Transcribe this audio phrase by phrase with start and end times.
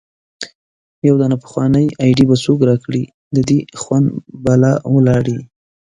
[1.07, 3.03] يو دانه پخوانۍ ايډي به څوک را کړي
[3.35, 4.07] د دې خوند
[4.43, 5.39] بالا ولاړی